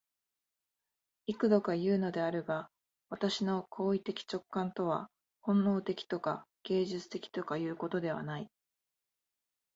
[1.27, 2.71] 幾度かいうのであるが、
[3.09, 5.11] 私の行為的直観とは
[5.43, 8.49] 本能的とか芸術的とかいうことではない。